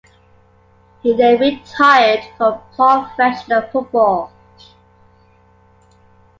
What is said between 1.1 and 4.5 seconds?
then retired from professional football.